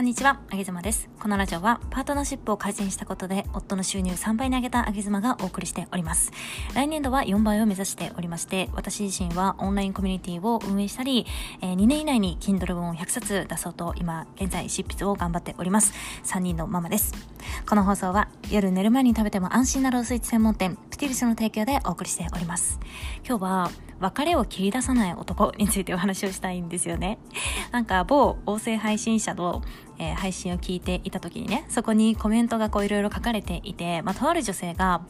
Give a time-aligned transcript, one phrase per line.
[0.00, 1.10] こんにちは、あげずまです。
[1.20, 6.32] このラジオはパートナーシップを改善したことで夫の収入3倍に上げたあげずまがお送りしております。
[6.74, 11.26] 来年度は4倍を目指しておりまして、私自身はオンラインコミュニティを運営したり、
[11.60, 15.92] えー、2年以内に Kindle 本を100冊出そうと今現在執筆を頑張っております。
[16.24, 17.12] 3人のママです。
[17.68, 22.80] この放送は夜寝る前に食べても安心なロースイーツ専門店プティリスの提供でお送りしております。
[23.28, 27.18] 今日は別れを切り出さない男についてお話をしたいんですよね。
[27.70, 29.62] なんか某音声配信者の、
[30.00, 35.02] えー、配信を聞いていた時にね、そこにコメントがこういろいろ書かれていて、まあ、とある女性が、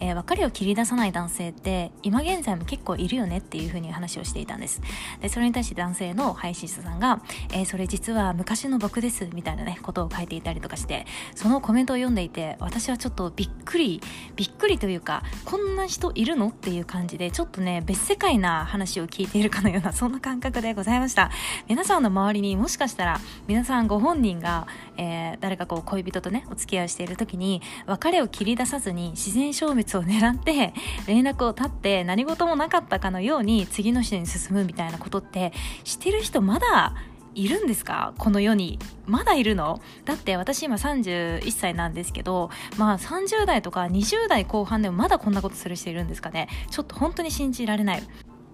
[0.00, 4.80] えー、別れを切り出さない男性って今現在も結構いるよねっていうふうに話をしていたんです。
[5.20, 14.00] で、それに対して男性の配信者さんが、えー、それ実は昔の僕ですみたいなね、ことを書いていたりとかして、そのコメントを読んでいて、私はちょっとびっくり、
[14.36, 21.30] びっくりというか、こんな人いるのっていう感じで、ちょっとね、別世界な話を聞いているかのような、そんな感覚でございました。
[21.68, 30.74] 皆さんの周りにもしかしたら、皆さんご本人が、えー、誰かこう恋人とね、お付き合いしている時に、別れを切り出さずに自然消滅を狙って、
[31.06, 35.52] 連絡を絶って何事もなかったかのように次の人に進むみたいなことって、
[35.84, 36.94] してる人まだ
[37.34, 38.14] いるんですか？
[38.18, 38.80] この世に。
[39.06, 39.80] まだいるの？
[40.04, 46.48] だって私今31歳なんですけど、まあ30代とか20代後半でもまだこんなことする人いるんですかね？
[46.70, 48.02] ちょっと本当に信じられない。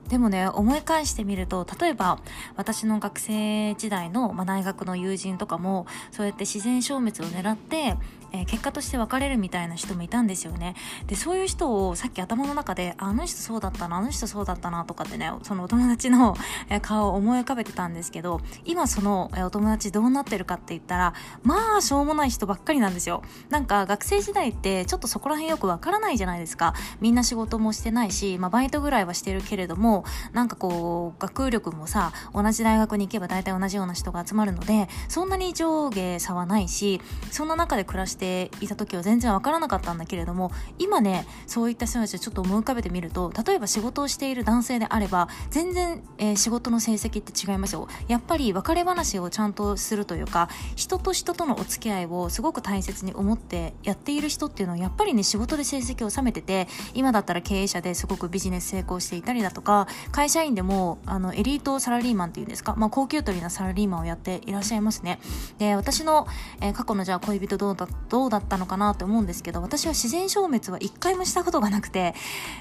[0.08, 2.18] でもね、思い返してみると、例えば、
[2.56, 7.96] 私の学生時代の、まあ、大学の友人とかも、そうやって自然消滅を狙って、
[8.34, 10.74] えー、結果として別れるみたいな人もいたんですよね。
[11.06, 16.36] で、そういう人をさっき頭の中で、あの人そうだったな、あの人そうだったなとかってね、そのお友達の
[16.82, 23.22] 顔を思い浮かべてたんですけど、今そのお友達どうなってるかって言ったら、まあ、しょうもない人ばっかりなんですよ。
[23.50, 26.74] なんか学生時代ってちょっとそこら辺よくわからないじゃないですか。
[27.00, 29.93] みんな仕事もしてないし、まあ、バイトぐらいはしてるけれども、
[30.32, 47.88] なんかこう、学力もさ、同じ大学に行けば大体同じような人が集まるので、そんなに上下差はないし、そんな中で暮らしていた時は全然わからなかったんだけれども今ねそういった人たちをちょっと思い浮かべてみると例えば仕事をしている男性であれば全然、えー、仕事の成績って違いますよ。
[48.08, 65.20] やっぱり別れ話をちゃんとするというか人と人とのお付き合いをすごく大切に思ってやっている人っていうのはやっぱりね仕事で成績を収めてて今だったら経営者ですごくビジネス成功していたりだとか会社員でもあのエリートサラリーマンっていうんですか、まあ、高級取りなサラリーマンをやっていらっしゃいますね。
[65.58, 66.26] で私の、
[66.60, 72.14] えー、過去のじゃあ恋人どうだどうだったのかなと思うんですけど、私は自然消滅は一回もしたことがなくて、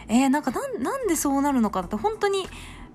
[0.08, 2.46] えー、なんかなん、なんでそうなるのかって本当に、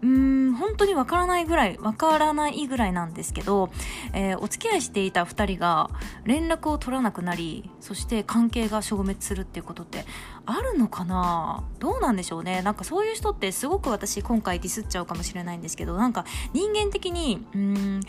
[0.00, 3.70] うーん、本当にわからないぐらい、わからないぐらいなんですけど、
[4.12, 5.90] えー、お付き合いしていた2人が
[6.24, 10.04] 連絡を取らなくなり、そして関係が消滅するっていうことって
[10.46, 11.64] あるのかな？
[11.78, 12.62] どうなんでしょうね？
[12.62, 18.00] なんかそういう人ってすごく私今回ディスっちゃうかもしれないんですけど、なんか人間的に、うーん、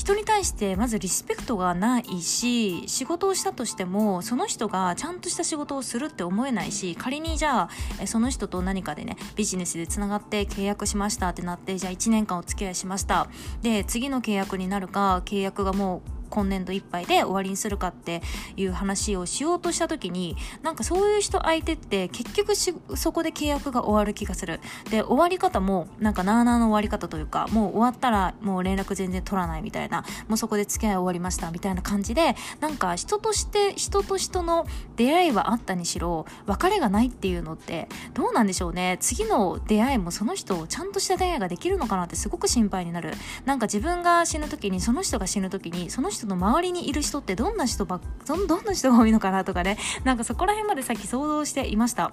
[0.00, 7.68] 人に対してまずリスペクトがないし仕事をしたとしてもその人がちゃんとした仕事をするって思えないし仮にじゃ
[8.02, 13.28] あその人と何かでねビジネスでつながって契約しましたってなってじゃあ1年間お付き合いしました。
[13.60, 18.22] で次の契約になるか契約がもう今年度いっぱいで終わりにするかって
[18.56, 24.60] いう話をしようとした時になんかそういう人相手って結局そこで契約が終わる気がする。
[24.90, 38.98] で終わり方もなんかなーなーの終わり方というかもう終わったらもう連絡全然取らないみたいなもうそこで付き合い終わりましたみたいな感じでなんか人として人と人の出会いはあったにしろ別れがないっていうのってどうなんでしょうね。
[39.00, 43.14] 次の出会いもその人をちゃんとした出会いができるのかなってすごく心配になる。
[43.44, 49.78] なんか自分が死ぬ時にその人が死ぬ時にその人人の周りにいる人ってどんな人ばどんな人が多いのかなとかね。
[50.04, 52.12] なんかそこら辺までさっき想像していました。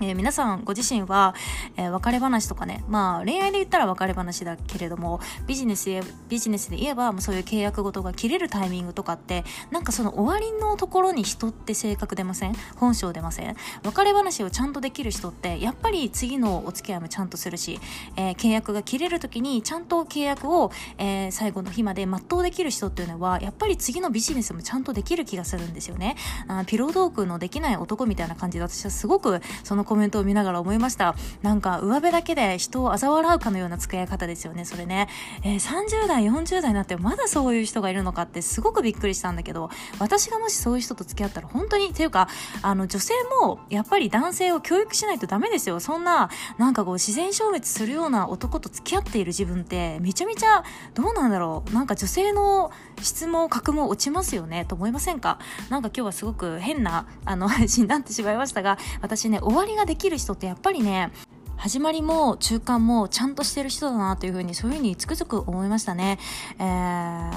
[0.00, 1.34] えー、皆さんご自身は、
[1.76, 12.54] えー、別れ話とかね、まあ恋愛で言ったら別れ話だけれども、ビジネスで、ビジネスで言えば、もうそういう契約事が切れるタイミングとかって、なんかその終わりのところに人って性格出ません？
[12.76, 13.56] 本性出ません？
[13.84, 17.78] 別れ話をちゃんとできる人って、やっぱり次のお付き合いもちゃんとするし、
[18.16, 26.16] えー、契約が切れる時にちゃんと契約を、え最後の日まで全うできる人っていうのは、やっぱり次のビジネスもちゃんとできる気がするんですよね。
[26.48, 31.14] あピロートークのできない男みたいな感じで私はすごくそのコメントを見ながら思いました。
[31.42, 35.08] なんか、上辺だけで人を嘲笑うかのような付き合い方ですよね、それね。
[35.42, 42.28] えー、30代、40代になってまだそういう人がいるのかってすごくびっくりしたんだけど、私がもしそういう人と付き合ったら本当に、っていうか、
[42.62, 45.80] あの、女性もやっぱり男性を教育しないとダメですよ。
[45.80, 50.64] そんな、なんかこう、自然消滅するような男と付き合っている自分って、めちゃめちゃ、
[50.94, 51.74] どうなんだろう。
[51.74, 55.38] なんか女性の質も格も落ちますよね、と思いませんか？
[55.70, 61.10] なんか今日はすごく変な、あの、配信になってしまいましたが、私ね、終わりができる人ってやっぱりね
[61.56, 66.18] 始まりも中間もちゃんとしてる人だなというふうにそういうふうにつくづく思いましたね。
[66.58, 67.30] えー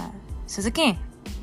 [0.47, 0.93] 鈴木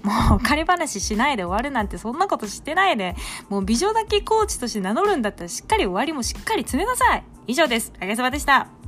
[0.03, 3.15] もう彼話しないで終わるなんてそんなことしてないで、
[3.51, 7.25] もう美女だけコーチとして名乗るんだったらしっかり終わりもしっかり詰めなさい。
[7.47, 7.93] 以上です。
[8.01, 8.84] あげさまでした。